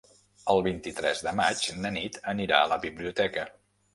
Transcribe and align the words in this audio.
El 0.53 0.61
vint-i-tres 0.67 1.21
de 1.27 1.33
maig 1.41 1.61
na 1.83 1.93
Nit 1.97 2.19
anirà 2.33 2.61
a 2.63 2.71
la 2.75 2.79
biblioteca. 2.89 3.47